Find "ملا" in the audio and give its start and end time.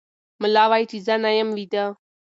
0.41-0.63